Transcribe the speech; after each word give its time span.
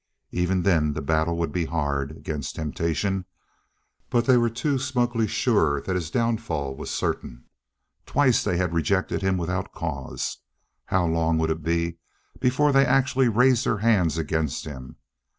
Even 0.31 0.63
then 0.63 0.93
the 0.93 0.99
battle 1.03 1.37
would 1.37 1.51
be 1.51 1.65
hard, 1.65 2.09
against 2.09 2.55
temptation; 2.55 3.25
but 4.09 4.25
they 4.25 4.35
were 4.35 4.49
too 4.49 4.79
smugly 4.79 5.27
sure 5.27 5.79
that 5.79 5.93
his 5.93 6.09
downfall 6.09 6.75
was 6.75 6.89
certain. 6.89 7.43
Twice 8.07 8.43
they 8.43 8.57
had 8.57 8.73
rejected 8.73 9.21
him 9.21 9.37
without 9.37 9.73
cause. 9.73 10.39
How 10.85 11.05
long 11.05 11.37
would 11.37 11.51
it 11.51 11.61
be 11.61 11.99
before 12.39 12.71
they 12.71 12.83
actually 12.87 13.29
raised 13.29 13.63
their 13.67 13.77
hands 13.77 14.17
against 14.17 14.65
him? 14.65 14.95